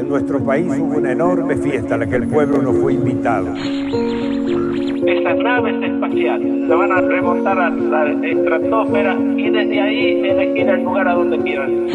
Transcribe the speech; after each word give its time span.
en 0.00 0.08
nuestro 0.08 0.42
país 0.42 0.66
hubo 0.78 0.96
una 0.96 1.12
enorme 1.12 1.56
fiesta 1.56 1.94
a 1.94 1.98
la 1.98 2.06
que 2.06 2.16
el 2.16 2.26
pueblo 2.26 2.62
no 2.62 2.72
fue 2.72 2.94
invitado. 2.94 3.54
Estas 5.06 5.36
naves 5.38 5.82
espaciales 5.82 6.68
se 6.68 6.74
van 6.74 6.92
a 6.92 7.00
remontar 7.02 7.58
a 7.58 7.70
la 7.70 8.10
estratosfera 8.26 9.14
y 9.14 9.50
desde 9.50 9.80
ahí 9.80 10.20
elegir 10.24 10.68
el 10.68 10.84
lugar 10.84 11.08
a 11.08 11.14
donde 11.14 11.38
quieran. 11.38 11.86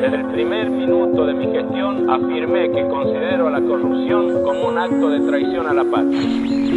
Desde 0.00 0.16
el 0.16 0.26
primer 0.32 0.70
minuto 0.70 1.26
de 1.26 1.34
mi 1.34 1.46
gestión 1.52 2.10
afirmé 2.10 2.70
que 2.70 2.88
considero 2.88 3.48
a 3.48 3.50
la 3.50 3.60
corrupción 3.60 4.42
como 4.42 4.68
un 4.68 4.78
acto 4.78 5.10
de 5.10 5.20
traición 5.20 5.66
a 5.66 5.74
la 5.74 5.84
patria. 5.84 6.73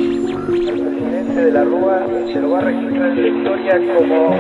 El 0.48 0.61
presidente 0.61 1.41
de 1.41 1.52
la 1.52 1.66
Rúa 1.66 2.08
se 2.31 2.40
lo 2.40 2.52
va 2.52 2.59
a 2.59 2.62
registrar 2.62 3.09
en 3.12 3.21
la 3.21 3.27
historia 3.27 3.95
como 3.98 4.31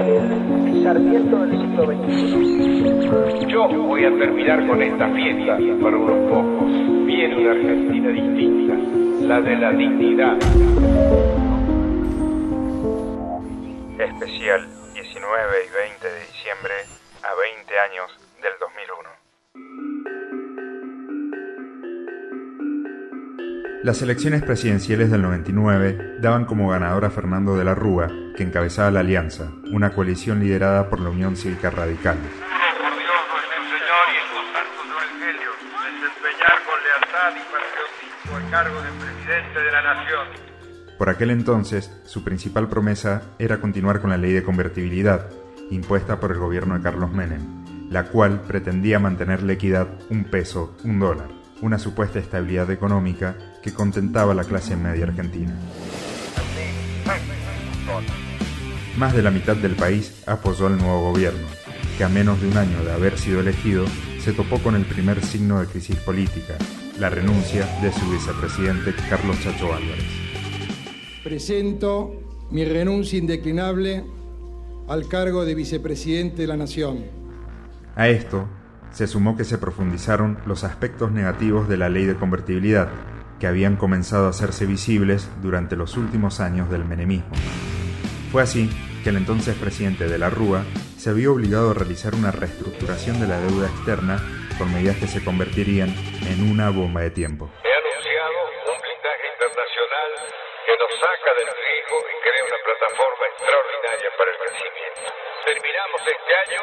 Sarmiento 0.81 1.37
del 1.39 1.51
siglo 1.59 1.85
XXI. 1.85 3.47
Yo 3.47 3.67
voy 3.67 4.05
a 4.05 4.17
terminar 4.17 4.65
con 4.67 4.81
esta 4.81 5.09
fiesta 5.09 5.57
para 5.83 5.97
unos 5.97 6.31
pocos. 6.31 6.71
Viene 7.05 7.35
una 7.35 7.51
Argentina 7.51 8.09
distinta, 8.09 9.27
la 9.27 9.41
de 9.41 9.55
la 9.57 9.71
dignidad. 9.73 10.37
Especial 13.99 14.65
19 14.93 15.65
y 15.65 15.73
20 15.73 16.07
de 16.07 16.19
diciembre 16.21 16.73
a 17.21 17.35
20 17.35 17.79
años 17.79 18.26
Las 23.87 24.01
elecciones 24.01 24.43
presidenciales 24.43 25.09
del 25.09 25.21
99 25.21 26.17
daban 26.19 26.43
como 26.43 26.67
ganador 26.71 27.05
a 27.05 27.09
Fernando 27.09 27.55
de 27.55 27.63
la 27.63 27.73
Rúa, 27.73 28.09
que 28.35 28.43
encabezaba 28.43 28.91
la 28.91 28.99
Alianza, 28.99 29.49
una 29.71 29.93
coalición 29.93 30.41
liderada 30.41 30.89
por 30.89 30.99
la 30.99 31.09
Unión 31.09 31.37
Cívica 31.37 31.69
Radical. 31.69 32.17
Por 40.97 41.09
aquel 41.09 41.31
entonces, 41.31 41.89
su 42.03 42.25
principal 42.25 42.67
promesa 42.67 43.21
era 43.39 43.61
continuar 43.61 44.01
con 44.01 44.09
la 44.09 44.17
ley 44.17 44.33
de 44.33 44.43
convertibilidad, 44.43 45.29
impuesta 45.71 46.19
por 46.19 46.33
el 46.33 46.39
gobierno 46.39 46.75
de 46.75 46.83
Carlos 46.83 47.13
Menem, 47.13 47.63
la 47.89 48.03
cual 48.03 48.41
pretendía 48.41 48.99
mantener 48.99 49.43
la 49.43 49.53
equidad 49.53 49.87
un 50.09 50.25
peso, 50.25 50.75
un 50.83 50.99
dólar, 50.99 51.29
una 51.61 51.79
supuesta 51.79 52.19
estabilidad 52.19 52.69
económica 52.69 53.37
que 53.67 53.73
contentaba 53.73 54.31
a 54.31 54.35
la 54.35 54.45
clase 54.45 54.77
media 54.77 55.03
argentina. 55.03 55.53
Más 58.97 59.13
de 59.13 59.21
la 59.21 59.29
mitad 59.29 59.57
del 59.57 59.75
país 59.75 60.23
apoyó 60.25 60.67
al 60.67 60.77
nuevo 60.77 61.11
gobierno, 61.11 61.45
que 61.97 62.05
a 62.05 62.07
menos 62.07 62.41
de 62.41 62.47
un 62.47 62.55
año 62.55 62.81
de 62.85 62.93
haber 62.93 63.17
sido 63.17 63.41
elegido, 63.41 63.83
se 64.21 64.31
topó 64.31 64.59
con 64.59 64.75
el 64.75 64.85
primer 64.85 65.21
signo 65.21 65.59
de 65.59 65.65
crisis 65.67 65.97
política, 65.97 66.53
la 66.97 67.09
renuncia 67.09 67.67
de 67.81 67.91
su 67.91 68.09
vicepresidente 68.09 68.93
Carlos 69.09 69.37
Chacho 69.41 69.73
Álvarez. 69.73 70.05
Presento 71.25 72.47
mi 72.49 72.63
renuncia 72.63 73.19
indeclinable 73.19 74.05
al 74.87 75.09
cargo 75.09 75.43
de 75.43 75.55
vicepresidente 75.55 76.43
de 76.43 76.47
la 76.47 76.55
Nación. 76.55 77.03
A 77.97 78.07
esto 78.07 78.47
se 78.91 79.07
sumó 79.07 79.35
que 79.35 79.43
se 79.43 79.57
profundizaron 79.57 80.37
los 80.45 80.63
aspectos 80.63 81.11
negativos 81.11 81.67
de 81.67 81.75
la 81.75 81.89
ley 81.89 82.05
de 82.05 82.15
convertibilidad, 82.15 82.87
que 83.39 83.47
habían 83.47 83.75
comenzado 83.75 84.27
a 84.27 84.29
hacerse 84.29 84.65
visibles 84.65 85.29
durante 85.41 85.75
los 85.75 85.97
últimos 85.97 86.39
años 86.39 86.69
del 86.69 86.85
menemismo. 86.85 87.31
Fue 88.31 88.41
así 88.41 88.69
que 89.03 89.09
el 89.09 89.17
entonces 89.17 89.55
presidente 89.55 90.07
de 90.07 90.17
la 90.17 90.29
Rúa 90.29 90.63
se 90.97 91.13
vio 91.13 91.33
obligado 91.33 91.71
a 91.71 91.73
realizar 91.73 92.15
una 92.15 92.31
reestructuración 92.31 93.19
de 93.21 93.27
la 93.27 93.39
deuda 93.39 93.67
externa 93.67 94.19
con 94.57 94.73
medidas 94.73 94.97
que 94.97 95.07
se 95.07 95.23
convertirían 95.23 95.93
en 96.27 96.51
una 96.51 96.69
bomba 96.69 97.01
de 97.01 97.11
tiempo. 97.11 97.49
He 97.63 97.71
anunciado 97.71 98.37
un 98.73 98.77
blindaje 98.81 99.25
internacional 99.31 100.09
que 100.65 100.73
nos 100.75 100.91
saca 100.97 101.31
del 101.37 101.49
riesgo 101.53 101.97
y 102.01 102.15
crea 102.25 102.43
una 102.43 102.59
plataforma 102.65 103.23
extraordinaria 103.31 104.09
para 104.17 104.29
el 104.33 104.37
crecimiento. 104.41 105.07
Terminamos 105.45 106.01
este 106.03 106.31
año 106.43 106.61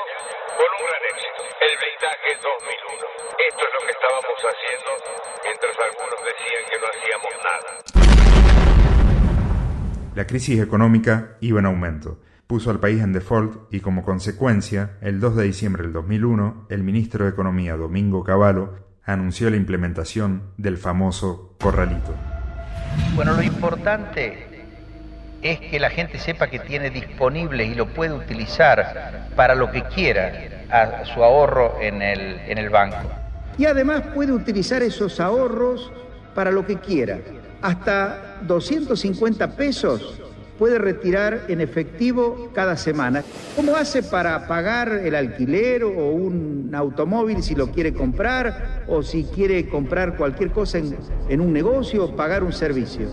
con 0.58 0.68
un 0.74 0.82
gran 0.84 1.02
éxito, 1.14 1.40
el 1.48 1.74
blindaje 1.78 2.30
2001. 2.44 3.24
Esto 3.48 3.62
es 3.64 3.72
lo 3.72 3.80
que 3.86 3.92
estábamos 3.94 4.38
haciendo 4.44 4.90
mientras 5.44 5.74
algunos 5.78 6.18
decían 6.28 6.62
que 6.68 6.76
no 6.82 6.83
hacíamos 6.94 7.32
nada. 7.44 8.04
La 10.14 10.26
crisis 10.26 10.60
económica 10.60 11.36
iba 11.40 11.58
en 11.58 11.66
aumento, 11.66 12.20
puso 12.46 12.70
al 12.70 12.78
país 12.78 13.02
en 13.02 13.12
default 13.12 13.72
y 13.72 13.80
como 13.80 14.04
consecuencia, 14.04 14.98
el 15.00 15.18
2 15.18 15.36
de 15.36 15.44
diciembre 15.44 15.82
del 15.82 15.92
2001, 15.92 16.66
el 16.68 16.82
ministro 16.82 17.24
de 17.24 17.30
Economía 17.30 17.76
Domingo 17.76 18.22
Cavallo 18.22 18.74
anunció 19.04 19.50
la 19.50 19.56
implementación 19.56 20.52
del 20.56 20.78
famoso 20.78 21.56
corralito. 21.60 22.14
Bueno, 23.16 23.32
lo 23.34 23.42
importante 23.42 24.46
es 25.42 25.60
que 25.60 25.78
la 25.78 25.90
gente 25.90 26.18
sepa 26.18 26.48
que 26.48 26.58
tiene 26.60 26.90
disponible 26.90 27.64
y 27.64 27.74
lo 27.74 27.92
puede 27.92 28.14
utilizar 28.14 29.28
para 29.36 29.54
lo 29.54 29.70
que 29.70 29.82
quiera 29.84 30.32
a 30.70 31.04
su 31.04 31.22
ahorro 31.22 31.78
en 31.80 32.00
el, 32.00 32.38
en 32.46 32.56
el 32.56 32.70
banco. 32.70 33.10
Y 33.58 33.66
además 33.66 34.02
puede 34.14 34.32
utilizar 34.32 34.82
esos 34.82 35.20
ahorros 35.20 35.92
para 36.34 36.50
lo 36.50 36.66
que 36.66 36.76
quiera. 36.76 37.20
Hasta 37.62 38.40
250 38.46 39.56
pesos 39.56 40.20
puede 40.58 40.78
retirar 40.78 41.46
en 41.48 41.60
efectivo 41.60 42.50
cada 42.52 42.76
semana. 42.76 43.24
¿Cómo 43.56 43.76
hace 43.76 44.02
para 44.02 44.46
pagar 44.46 44.88
el 45.04 45.14
alquiler 45.14 45.84
o 45.84 46.12
un 46.12 46.70
automóvil 46.74 47.42
si 47.42 47.54
lo 47.54 47.70
quiere 47.70 47.92
comprar 47.92 48.84
o 48.86 49.02
si 49.02 49.24
quiere 49.24 49.68
comprar 49.68 50.16
cualquier 50.16 50.50
cosa 50.50 50.78
en, 51.28 51.40
un 51.40 51.52
negocio 51.52 52.04
o 52.04 52.16
pagar 52.16 52.44
un 52.44 52.52
servicio? 52.52 53.08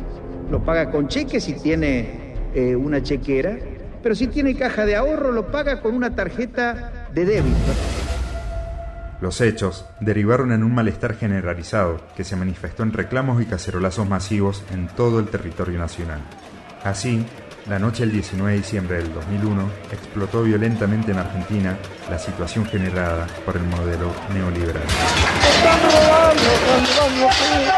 Lo 0.50 0.64
paga 0.64 0.92
con 0.92 1.08
cheque 1.08 1.40
si 1.40 1.54
tiene 1.54 2.36
eh, 2.54 2.76
una 2.76 3.02
chequera, 3.02 3.58
pero 4.04 4.16
si 4.16 4.28
tiene 4.28 4.56
caja 4.56 4.86
de 4.86 4.96
ahorro 4.96 5.32
lo 5.32 5.52
paga 5.52 5.82
con 5.82 5.96
una 5.96 6.16
tarjeta 6.16 7.10
de 7.14 7.26
débito. 7.26 8.01
Los 9.22 9.40
hechos 9.40 9.86
derivaron 10.00 10.52
en 10.52 10.64
un 10.64 10.74
malestar 10.74 11.16
generalizado 11.16 12.02
que 12.18 12.24
se 12.24 12.36
manifestó 12.36 12.82
en 12.82 12.92
reclamos 12.92 13.40
y 13.40 13.46
cacerolazos 13.46 14.10
masivos 14.10 14.64
en 14.72 14.88
todo 14.88 15.20
el 15.20 15.28
territorio 15.28 15.78
nacional. 15.78 16.22
Así, 16.84 17.24
la 17.70 17.78
noche 17.78 18.02
del 18.02 18.14
19 18.14 18.52
de 18.52 18.58
diciembre 18.58 18.98
del 18.98 19.14
2001 19.14 19.70
explotó 19.92 20.42
violentamente 20.42 21.12
en 21.12 21.20
Argentina 21.20 21.78
la 22.10 22.18
situación 22.18 22.66
generada 22.66 23.28
por 23.46 23.58
el 23.58 23.64
modelo 23.64 24.12
neoliberal. 24.34 24.82
¡Están 24.82 25.80
robando! 25.84 26.42
¡Están 26.42 27.20
robando! 27.20 27.74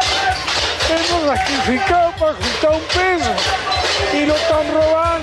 Hemos 0.88 1.36
sacrificado 1.36 2.10
para 2.12 2.32
juntar 2.32 2.70
un 2.70 2.86
peso 2.88 3.32
y 4.16 4.26
lo 4.26 4.34
están 4.34 4.72
robando. 4.72 5.13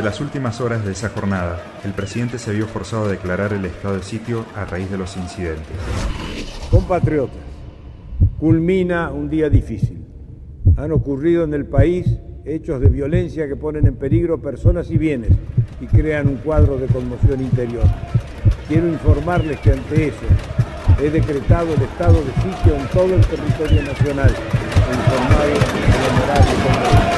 Durante 0.00 0.16
las 0.16 0.26
últimas 0.26 0.60
horas 0.62 0.82
de 0.82 0.92
esa 0.92 1.10
jornada, 1.10 1.60
el 1.84 1.92
presidente 1.92 2.38
se 2.38 2.54
vio 2.54 2.66
forzado 2.66 3.04
a 3.04 3.08
declarar 3.08 3.52
el 3.52 3.66
estado 3.66 3.96
de 3.96 4.02
sitio 4.02 4.46
a 4.56 4.64
raíz 4.64 4.90
de 4.90 4.96
los 4.96 5.14
incidentes. 5.18 5.76
Compatriotas, 6.70 7.36
culmina 8.38 9.10
un 9.10 9.28
día 9.28 9.50
difícil. 9.50 10.02
Han 10.78 10.92
ocurrido 10.92 11.44
en 11.44 11.52
el 11.52 11.66
país 11.66 12.06
hechos 12.46 12.80
de 12.80 12.88
violencia 12.88 13.46
que 13.46 13.56
ponen 13.56 13.86
en 13.86 13.96
peligro 13.96 14.40
personas 14.40 14.90
y 14.90 14.96
bienes 14.96 15.32
y 15.82 15.86
crean 15.86 16.28
un 16.28 16.36
cuadro 16.36 16.78
de 16.78 16.86
conmoción 16.86 17.42
interior. 17.42 17.84
Quiero 18.68 18.88
informarles 18.88 19.60
que 19.60 19.72
ante 19.72 20.08
eso 20.08 20.26
he 20.98 21.10
decretado 21.10 21.74
el 21.74 21.82
estado 21.82 22.14
de 22.14 22.32
sitio 22.36 22.74
en 22.74 22.86
todo 22.88 23.14
el 23.14 23.26
territorio 23.26 23.82
nacional, 23.82 24.34
honorable 26.08 27.09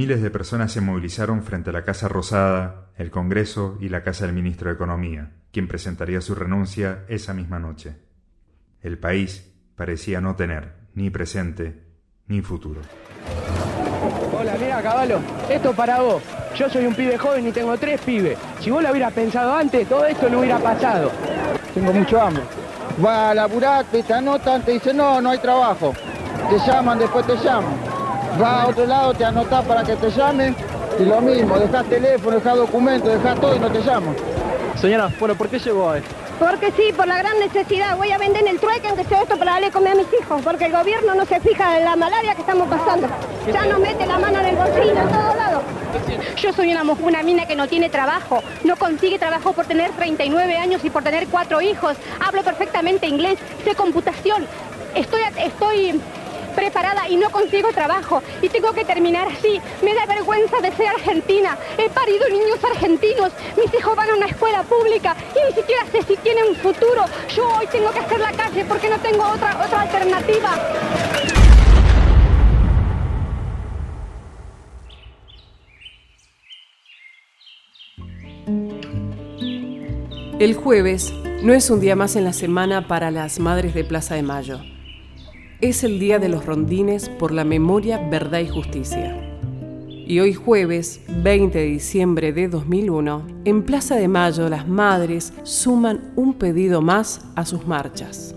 Miles 0.00 0.22
de 0.22 0.30
personas 0.30 0.72
se 0.72 0.80
movilizaron 0.80 1.42
frente 1.42 1.68
a 1.68 1.74
la 1.74 1.84
Casa 1.84 2.08
Rosada, 2.08 2.86
el 2.96 3.10
Congreso 3.10 3.76
y 3.82 3.90
la 3.90 4.02
Casa 4.02 4.24
del 4.24 4.34
Ministro 4.34 4.70
de 4.70 4.74
Economía, 4.74 5.32
quien 5.52 5.68
presentaría 5.68 6.22
su 6.22 6.34
renuncia 6.34 7.04
esa 7.06 7.34
misma 7.34 7.58
noche. 7.58 7.98
El 8.80 8.96
país 8.96 9.52
parecía 9.76 10.22
no 10.22 10.36
tener 10.36 10.72
ni 10.94 11.10
presente 11.10 11.84
ni 12.28 12.40
futuro. 12.40 12.80
Hola, 14.32 14.56
mira, 14.58 14.80
caballo, 14.80 15.18
esto 15.50 15.74
para 15.74 16.00
vos. 16.00 16.22
Yo 16.56 16.70
soy 16.70 16.86
un 16.86 16.94
pibe 16.94 17.18
joven 17.18 17.48
y 17.48 17.52
tengo 17.52 17.76
tres 17.76 18.00
pibes. 18.00 18.38
Si 18.58 18.70
vos 18.70 18.82
lo 18.82 18.92
hubieras 18.92 19.12
pensado 19.12 19.54
antes, 19.54 19.86
todo 19.86 20.06
esto 20.06 20.30
no 20.30 20.38
hubiera 20.38 20.58
pasado. 20.60 21.12
Tengo 21.74 21.92
mucho 21.92 22.18
hambre. 22.18 22.44
Va 23.04 23.32
a 23.32 23.34
laburar, 23.34 23.84
te 23.84 24.14
anotan, 24.14 24.62
te 24.62 24.72
dicen, 24.72 24.96
no, 24.96 25.20
no 25.20 25.28
hay 25.28 25.38
trabajo. 25.40 25.92
Te 26.48 26.56
llaman, 26.66 26.98
después 26.98 27.26
te 27.26 27.36
llaman. 27.36 27.89
Va 28.38 28.62
a 28.62 28.66
otro 28.68 28.86
lado, 28.86 29.14
te 29.14 29.24
anotás 29.24 29.64
para 29.64 29.82
que 29.82 29.96
te 29.96 30.10
llamen 30.10 30.54
y 30.98 31.04
lo 31.04 31.20
mismo, 31.20 31.58
dejás 31.58 31.86
teléfono, 31.86 32.36
dejás 32.36 32.56
documento, 32.56 33.08
dejás 33.08 33.40
todo 33.40 33.56
y 33.56 33.58
no 33.58 33.70
te 33.70 33.80
llaman. 33.80 34.14
Señora, 34.76 35.10
bueno, 35.18 35.34
¿por 35.34 35.48
qué 35.48 35.58
llegó 35.58 35.90
a 35.90 35.98
esto? 35.98 36.14
Porque 36.38 36.72
sí, 36.72 36.92
por 36.96 37.06
la 37.06 37.18
gran 37.18 37.38
necesidad. 37.38 37.96
Voy 37.98 38.10
a 38.12 38.18
vender 38.18 38.42
en 38.42 38.48
el 38.48 38.60
trueque 38.60 38.88
aunque 38.88 39.04
sea 39.04 39.22
esto 39.22 39.36
para 39.36 39.52
darle 39.52 39.70
comer 39.70 39.92
a 39.92 39.94
mis 39.96 40.06
hijos, 40.18 40.40
porque 40.42 40.66
el 40.66 40.72
gobierno 40.72 41.14
no 41.14 41.26
se 41.26 41.38
fija 41.40 41.78
en 41.78 41.84
la 41.84 41.96
malaria 41.96 42.34
que 42.34 42.40
estamos 42.40 42.68
pasando. 42.68 43.08
Ya 43.52 43.66
nos 43.66 43.78
mete 43.78 44.06
la 44.06 44.18
mano 44.18 44.40
en 44.40 44.46
el 44.46 44.56
bolsillo 44.56 44.90
en 44.90 45.08
todos 45.08 45.36
lados. 45.36 45.62
Yo 46.36 46.52
soy 46.52 46.72
una, 46.72 46.82
una 46.82 47.22
mina 47.22 47.46
que 47.46 47.56
no 47.56 47.68
tiene 47.68 47.90
trabajo, 47.90 48.42
no 48.64 48.76
consigue 48.76 49.18
trabajo 49.18 49.52
por 49.52 49.66
tener 49.66 49.90
39 49.90 50.56
años 50.56 50.82
y 50.82 50.88
por 50.88 51.02
tener 51.02 51.28
cuatro 51.28 51.60
hijos. 51.60 51.96
Hablo 52.26 52.42
perfectamente 52.42 53.06
inglés, 53.06 53.38
sé 53.64 53.74
computación. 53.74 54.46
Estoy, 54.94 55.20
estoy 55.36 56.00
y 57.10 57.16
no 57.16 57.30
consigo 57.30 57.70
trabajo 57.72 58.22
y 58.40 58.48
tengo 58.48 58.72
que 58.72 58.84
terminar 58.84 59.28
así. 59.28 59.60
Me 59.82 59.94
da 59.94 60.06
vergüenza 60.06 60.60
de 60.60 60.72
ser 60.72 60.88
argentina. 60.88 61.58
He 61.76 61.90
parido 61.90 62.28
niños 62.28 62.62
argentinos. 62.64 63.32
Mis 63.56 63.72
hijos 63.74 63.96
van 63.96 64.10
a 64.10 64.14
una 64.14 64.26
escuela 64.26 64.62
pública 64.62 65.16
y 65.34 65.48
ni 65.48 65.60
siquiera 65.60 65.84
sé 65.90 66.02
si 66.02 66.16
tienen 66.18 66.54
futuro. 66.56 67.04
Yo 67.34 67.48
hoy 67.48 67.66
tengo 67.66 67.90
que 67.90 67.98
hacer 67.98 68.20
la 68.20 68.32
calle 68.32 68.64
porque 68.64 68.88
no 68.88 68.98
tengo 68.98 69.24
otra, 69.24 69.60
otra 69.64 69.82
alternativa. 69.82 70.50
El 80.38 80.54
jueves 80.54 81.12
no 81.42 81.52
es 81.52 81.68
un 81.68 81.80
día 81.80 81.96
más 81.96 82.16
en 82.16 82.24
la 82.24 82.32
semana 82.32 82.88
para 82.88 83.10
las 83.10 83.38
madres 83.38 83.74
de 83.74 83.84
Plaza 83.84 84.14
de 84.14 84.22
Mayo. 84.22 84.60
Es 85.60 85.84
el 85.84 86.00
día 86.00 86.18
de 86.18 86.30
los 86.30 86.46
rondines 86.46 87.10
por 87.10 87.32
la 87.32 87.44
memoria, 87.44 87.98
verdad 87.98 88.38
y 88.38 88.48
justicia. 88.48 89.14
Y 89.86 90.18
hoy 90.18 90.32
jueves, 90.32 91.02
20 91.22 91.58
de 91.58 91.66
diciembre 91.66 92.32
de 92.32 92.48
2001, 92.48 93.26
en 93.44 93.62
Plaza 93.64 93.96
de 93.96 94.08
Mayo 94.08 94.48
las 94.48 94.66
madres 94.66 95.34
suman 95.42 96.12
un 96.16 96.32
pedido 96.32 96.80
más 96.80 97.26
a 97.36 97.44
sus 97.44 97.66
marchas. 97.66 98.34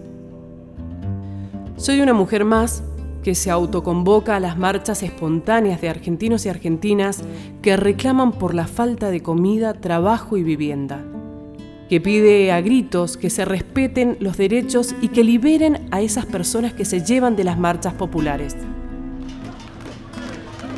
Soy 1.78 2.02
una 2.02 2.14
mujer 2.14 2.44
más 2.44 2.84
que 3.24 3.36
se 3.36 3.50
autoconvoca 3.50 4.36
a 4.36 4.42
las 4.42 4.58
marchas 4.58 5.02
espontáneas 5.02 5.80
de 5.80 5.88
argentinos 5.88 6.46
y 6.46 6.50
argentinas 6.50 7.24
que 7.62 7.78
reclaman 7.78 8.34
por 8.34 8.54
la 8.54 8.68
falta 8.68 9.12
de 9.12 9.24
comida, 9.24 9.76
trabajo 9.76 10.36
y 10.36 10.44
vivienda 10.44 11.06
que 11.94 12.02
pide 12.02 12.52
a 12.52 12.60
gritos 12.60 13.18
que 13.18 13.30
se 13.30 13.46
respeten 13.46 14.18
los 14.20 14.36
derechos 14.36 14.96
y 15.00 15.10
que 15.10 15.24
liberen 15.24 15.90
a 15.92 16.02
esas 16.02 16.26
personas 16.26 16.74
que 16.74 16.86
se 16.86 17.04
llevan 17.04 17.36
de 17.36 17.44
las 17.44 17.60
marchas 17.60 17.94
populares. 17.94 18.56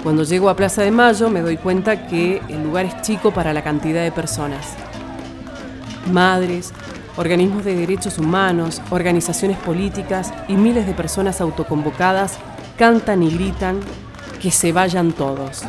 Cuando 0.04 0.24
llego 0.26 0.50
a 0.50 0.58
Plaza 0.58 0.82
de 0.82 0.92
Mayo 0.92 1.30
me 1.30 1.40
doy 1.40 1.56
cuenta 1.56 2.06
que 2.08 2.42
el 2.50 2.64
lugar 2.64 2.84
es 2.88 3.02
chico 3.02 3.32
para 3.32 3.54
la 3.54 3.64
cantidad 3.64 4.04
de 4.04 4.12
personas. 4.12 4.74
Madres, 6.12 6.74
organismos 7.16 7.64
de 7.64 7.76
derechos 7.76 8.18
humanos, 8.18 8.82
organizaciones 8.90 9.58
políticas 9.60 10.34
y 10.50 10.56
miles 10.58 10.86
de 10.86 10.94
personas 10.96 11.40
autoconvocadas 11.40 12.40
cantan 12.78 13.24
y 13.24 13.30
gritan 13.30 13.80
que 14.42 14.52
se 14.52 14.74
vayan 14.74 15.14
todos. 15.14 15.64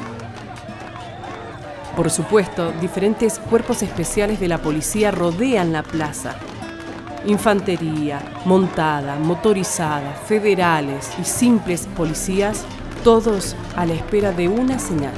Por 1.96 2.10
supuesto, 2.10 2.72
diferentes 2.72 3.38
cuerpos 3.38 3.82
especiales 3.82 4.38
de 4.38 4.48
la 4.48 4.58
policía 4.58 5.10
rodean 5.10 5.72
la 5.72 5.82
plaza. 5.82 6.36
Infantería, 7.24 8.20
montada, 8.44 9.16
motorizada, 9.16 10.12
federales 10.12 11.10
y 11.18 11.24
simples 11.24 11.88
policías, 11.96 12.66
todos 13.02 13.56
a 13.76 13.86
la 13.86 13.94
espera 13.94 14.30
de 14.32 14.46
una 14.46 14.78
señal. 14.78 15.14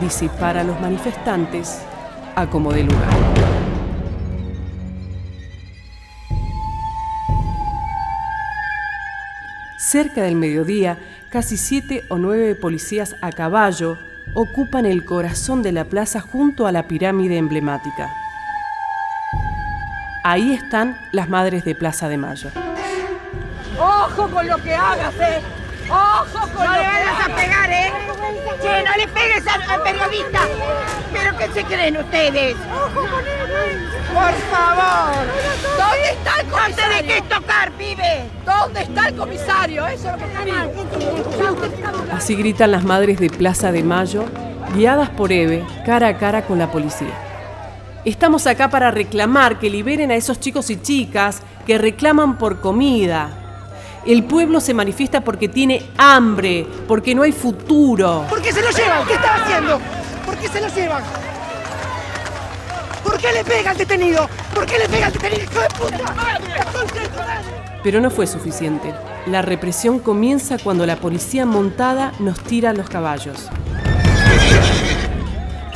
Disipar 0.00 0.56
a 0.56 0.64
los 0.64 0.80
manifestantes 0.80 1.82
a 2.36 2.46
como 2.48 2.72
de 2.72 2.84
lugar. 2.84 3.10
Cerca 9.78 10.22
del 10.22 10.36
mediodía, 10.36 10.98
casi 11.28 11.58
siete 11.58 12.02
o 12.08 12.16
nueve 12.16 12.54
policías 12.54 13.14
a 13.20 13.30
caballo 13.30 13.98
ocupan 14.34 14.86
el 14.86 15.04
corazón 15.04 15.62
de 15.62 15.72
la 15.72 15.84
plaza 15.84 16.20
junto 16.20 16.66
a 16.66 16.72
la 16.72 16.88
pirámide 16.88 17.36
emblemática. 17.38 18.10
Ahí 20.24 20.52
están 20.52 20.96
las 21.10 21.28
madres 21.28 21.64
de 21.64 21.74
Plaza 21.74 22.08
de 22.08 22.16
Mayo. 22.16 22.50
¡Ojo 23.78 24.28
con 24.28 24.46
lo 24.46 24.56
que 24.58 24.74
hagas, 24.74 25.14
eh! 25.20 25.40
¡Ojo 25.90 26.48
con 26.54 26.64
no 26.64 26.72
lo 26.72 26.80
le 26.80 26.86
vayas 26.86 27.28
a 27.28 27.34
pegar, 27.34 27.70
eh! 27.72 27.92
Che, 28.60 28.82
no 28.84 28.96
le 28.96 29.08
pegues 29.08 29.44
al, 29.46 29.82
periodista. 29.82 30.40
¿Pero 31.42 31.54
qué 31.54 31.60
se 31.60 31.66
creen 31.66 31.96
ustedes? 31.96 32.56
Por 34.14 34.32
favor. 34.50 35.26
¿Dónde 35.76 36.10
está 36.10 36.40
el 36.40 36.46
comisario? 36.46 36.76
No 36.76 36.76
te 36.76 37.02
dejes 37.02 37.28
tocar, 37.28 37.72
pibe. 37.72 38.30
¿Dónde 38.46 38.82
está 38.82 39.08
el 39.08 39.16
comisario? 39.16 39.86
Eso 39.88 40.08
es 40.08 40.12
lo 41.40 41.56
que 41.60 41.66
está 41.66 42.16
Así 42.16 42.36
gritan 42.36 42.70
las 42.70 42.84
madres 42.84 43.18
de 43.18 43.28
Plaza 43.28 43.72
de 43.72 43.82
Mayo, 43.82 44.24
guiadas 44.74 45.10
por 45.10 45.32
Eve, 45.32 45.64
cara 45.84 46.08
a 46.08 46.18
cara 46.18 46.42
con 46.42 46.58
la 46.58 46.70
policía. 46.70 47.12
Estamos 48.04 48.46
acá 48.46 48.68
para 48.68 48.90
reclamar 48.90 49.58
que 49.58 49.70
liberen 49.70 50.10
a 50.10 50.14
esos 50.14 50.38
chicos 50.38 50.70
y 50.70 50.80
chicas 50.80 51.42
que 51.66 51.78
reclaman 51.78 52.38
por 52.38 52.60
comida, 52.60 53.30
el 54.06 54.24
pueblo 54.24 54.60
se 54.60 54.74
manifiesta 54.74 55.20
porque 55.20 55.48
tiene 55.48 55.90
hambre, 55.96 56.66
porque 56.88 57.14
no 57.14 57.22
hay 57.22 57.32
futuro. 57.32 58.26
¿Por 58.28 58.42
qué 58.42 58.52
se 58.52 58.60
lo 58.60 58.70
llevan? 58.70 59.06
¿Qué 59.06 59.14
está 59.14 59.36
haciendo? 59.36 59.80
¿Por 60.26 60.36
qué 60.36 60.48
se 60.48 60.60
lo 60.60 60.68
llevan? 60.68 61.02
¿Por 63.22 63.30
qué 63.30 63.38
le 63.38 63.44
pega 63.44 63.70
al 63.70 63.76
detenido? 63.76 64.28
¿Por 64.52 64.66
qué 64.66 64.78
le 64.80 64.88
pega 64.88 65.06
al 65.06 65.12
detenido? 65.12 65.42
¡Hijo 65.44 65.60
de 65.60 65.68
puta! 65.68 66.14
Pero 67.84 68.00
no 68.00 68.10
fue 68.10 68.26
suficiente. 68.26 68.92
La 69.26 69.42
represión 69.42 70.00
comienza 70.00 70.58
cuando 70.58 70.86
la 70.86 70.96
policía 70.96 71.46
montada 71.46 72.12
nos 72.18 72.42
tira 72.42 72.70
a 72.70 72.72
los 72.72 72.88
caballos. 72.88 73.48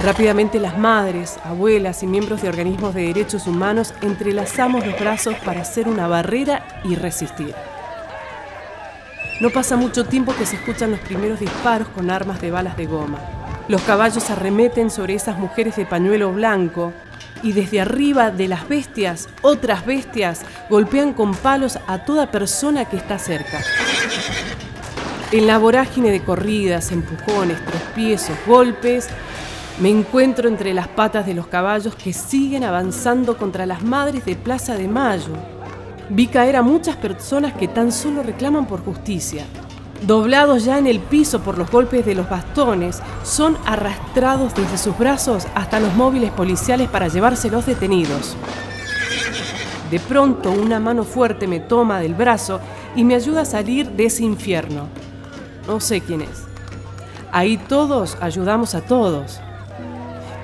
Rápidamente 0.01 0.59
las 0.59 0.77
madres, 0.77 1.39
abuelas 1.45 2.03
y 2.03 2.09
miembros 2.09 2.43
de 2.43 2.49
organismos 2.49 2.95
de 2.95 3.03
derechos 3.03 3.47
humanos 3.47 3.95
entrelazamos 4.03 4.85
los 4.85 4.99
brazos 4.99 5.37
para 5.45 5.61
hacer 5.61 5.87
una 5.87 6.09
barrera 6.09 6.67
y 6.83 6.97
resistir. 6.97 7.55
No 9.41 9.51
pasa 9.51 9.77
mucho 9.77 10.05
tiempo 10.05 10.35
que 10.35 10.47
se 10.47 10.57
escuchan 10.57 10.91
los 10.91 11.01
primeros 11.01 11.39
disparos 11.39 11.87
con 11.91 12.11
armas 12.11 12.41
de 12.41 12.51
balas 12.51 12.77
de 12.77 12.87
goma. 12.87 13.21
Los 13.69 13.83
caballos 13.83 14.31
arremeten 14.31 14.91
sobre 14.91 15.15
esas 15.15 15.39
mujeres 15.39 15.77
de 15.77 15.87
pañuelo 15.87 16.33
blanco 16.33 16.93
y 17.43 17.53
desde 17.53 17.81
arriba 17.81 18.31
de 18.31 18.49
las 18.49 18.69
bestias, 18.69 19.29
otras 19.43 19.87
bestias 19.87 20.43
golpean 20.69 21.13
con 21.13 21.35
palos 21.35 21.79
a 21.87 22.05
toda 22.05 22.31
persona 22.31 22.87
que 22.87 22.97
está 22.97 23.19
cerca. 23.19 23.63
En 25.33 25.47
la 25.47 25.59
vorágine 25.59 26.11
de 26.11 26.23
corridas, 26.23 26.93
empujones, 26.93 27.65
tropiezos, 27.65 28.37
golpes, 28.47 29.09
me 29.81 29.91
encuentro 29.91 30.49
entre 30.49 30.73
las 30.73 30.89
patas 30.89 31.27
de 31.27 31.35
los 31.35 31.49
caballos 31.49 31.95
que 31.95 32.13
siguen 32.13 32.65
avanzando 32.65 33.37
contra 33.37 33.67
las 33.67 33.83
madres 33.83 34.25
de 34.25 34.37
Plaza 34.37 34.75
de 34.75 34.89
Mayo, 34.89 35.35
vi 36.09 36.29
caer 36.29 36.57
a 36.57 36.63
muchas 36.63 36.97
personas 36.97 37.53
que 37.55 37.69
tan 37.69 37.93
solo 37.93 38.23
reclaman 38.23 38.67
por 38.67 38.85
justicia. 38.85 39.45
Doblados 40.03 40.65
ya 40.65 40.79
en 40.79 40.87
el 40.87 41.01
piso 41.01 41.41
por 41.41 41.59
los 41.59 41.71
golpes 41.71 42.05
de 42.05 42.15
los 42.15 42.29
bastones, 42.29 43.01
son 43.25 43.57
arrastrados 43.65 44.55
desde 44.55 44.79
sus 44.79 44.97
brazos 44.97 45.47
hasta 45.55 45.81
los 45.81 45.95
móviles 45.95 46.31
policiales 46.31 46.89
para 46.89 47.09
llevarse 47.09 47.51
los 47.51 47.67
detenidos. 47.67 48.37
De 49.91 50.01
pronto 50.01 50.51
una 50.51 50.81
mano 50.81 51.05
fuerte 51.05 51.47
me 51.47 51.61
toma 51.61 52.01
del 52.01 52.15
brazo 52.15 52.61
y 52.95 53.05
me 53.05 53.15
ayuda 53.15 53.43
a 53.43 53.47
salir 53.47 53.91
de 53.91 54.07
ese 54.07 54.25
infierno. 54.25 54.89
No 55.67 55.81
sé 55.81 56.01
quién 56.01 56.23
es. 56.23 56.45
Ahí 57.33 57.57
todos 57.57 58.17
ayudamos 58.21 58.75
a 58.75 58.83
todos. 58.83 59.41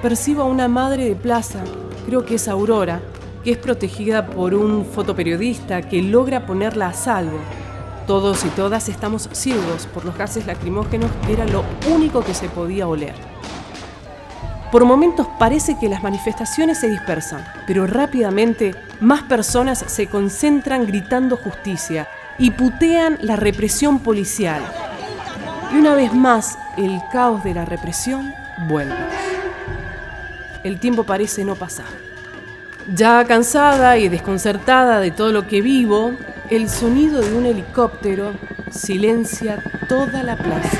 Percibo 0.01 0.43
a 0.43 0.47
una 0.47 0.69
madre 0.69 1.05
de 1.05 1.15
plaza, 1.15 1.61
creo 2.07 2.25
que 2.25 2.37
es 2.37 2.49
Aurora, 2.49 3.01
que 3.45 3.53
es 3.53 3.59
protegida 3.59 4.27
por 4.27 4.55
un 4.55 4.85
fotoperiodista 4.85 5.83
que 5.83 6.03
logra 6.03 6.47
ponerla 6.47 6.89
a 6.89 6.93
salvo. 6.93 7.39
Todos 8.07 8.45
y 8.45 8.49
todas 8.49 8.89
estamos 8.89 9.29
ciegos 9.33 9.87
por 9.87 10.05
los 10.05 10.17
gases 10.17 10.47
lacrimógenos 10.47 11.11
que 11.25 11.35
era 11.35 11.47
lo 11.47 11.65
único 11.89 12.23
que 12.23 12.35
se 12.35 12.49
podía 12.49 12.89
oler. 12.89 13.15
Por 14.73 14.85
momentos 14.85 15.27
parece 15.39 15.79
que 15.79 15.89
las 15.89 16.03
manifestaciones 16.03 16.81
se 16.81 16.89
dispersan, 16.89 17.45
pero 17.67 17.87
rápidamente 17.87 18.75
más 19.01 19.23
personas 19.23 19.85
se 19.87 20.09
concentran 20.09 20.87
gritando 20.87 21.37
justicia 21.37 22.09
y 22.39 22.51
putean 22.51 23.19
la 23.21 23.37
represión 23.37 24.01
policial. 24.01 24.63
Y 25.73 25.77
una 25.77 25.95
vez 25.95 26.13
más, 26.13 26.59
el 26.77 27.01
caos 27.13 27.45
de 27.45 27.55
la 27.55 27.65
represión 27.65 28.33
vuelve. 28.69 28.97
El 30.65 30.81
tiempo 30.81 31.05
parece 31.05 31.45
no 31.45 31.55
pasar. 31.55 32.02
Ya 32.89 33.25
cansada 33.25 33.97
y 33.97 34.09
desconcertada 34.09 34.99
de 35.01 35.13
todo 35.13 35.31
lo 35.33 35.47
que 35.47 35.63
vivo, 35.63 36.13
el 36.51 36.69
sonido 36.69 37.23
de 37.23 37.35
un 37.35 37.47
helicóptero 37.47 38.33
silencia 38.71 39.63
toda 39.89 40.23
la 40.25 40.37
plaza. 40.37 40.79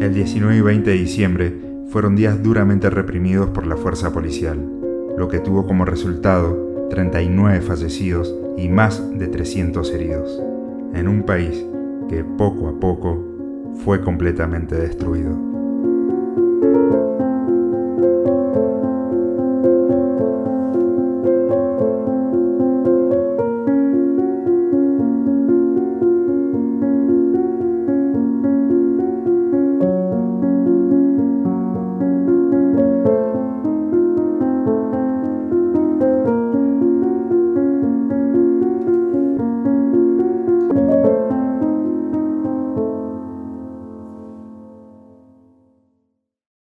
El 0.00 0.14
19 0.14 0.56
y 0.56 0.60
20 0.60 0.90
de 0.90 0.96
diciembre 0.96 1.54
fueron 1.90 2.16
días 2.16 2.42
duramente 2.42 2.90
reprimidos 2.90 3.50
por 3.50 3.66
la 3.66 3.76
fuerza 3.76 4.12
policial, 4.12 4.58
lo 5.16 5.28
que 5.28 5.38
tuvo 5.38 5.66
como 5.66 5.84
resultado 5.84 6.88
39 6.90 7.60
fallecidos 7.60 8.41
y 8.56 8.68
más 8.68 9.02
de 9.18 9.28
300 9.28 9.90
heridos, 9.92 10.42
en 10.94 11.08
un 11.08 11.22
país 11.22 11.64
que 12.08 12.24
poco 12.24 12.68
a 12.68 12.78
poco 12.78 13.18
fue 13.84 14.02
completamente 14.02 14.76
destruido. 14.76 15.51